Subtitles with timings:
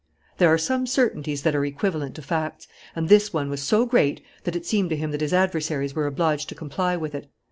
[0.39, 2.67] There are some certainties that are equivalent to facts.
[2.95, 6.07] And this one was so great that it seemed to him that his adversaries were
[6.07, 7.29] obliged to comply with it.